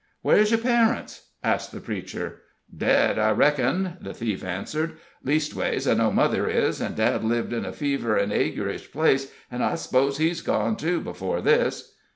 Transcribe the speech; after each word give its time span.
"Where's 0.23 0.49
your 0.49 0.59
parents?" 0.61 1.27
asked 1.43 1.71
the 1.71 1.79
preacher. 1.79 2.41
"Dead, 2.75 3.19
I 3.19 3.29
reckon," 3.33 3.97
the 4.01 4.15
thief 4.15 4.43
answered. 4.43 4.93
"Leastways, 5.23 5.87
I 5.87 5.93
know 5.93 6.09
mother 6.11 6.49
is, 6.49 6.81
and 6.81 6.95
dad 6.95 7.23
lived 7.23 7.53
in 7.53 7.65
a 7.65 7.71
fever 7.71 8.17
an' 8.17 8.31
aguerish 8.31 8.91
place, 8.91 9.31
an' 9.51 9.61
I 9.61 9.75
s'pose 9.75 10.17
he's 10.17 10.41
gone, 10.41 10.75
too, 10.75 11.01
before 11.01 11.39
this." 11.39 11.93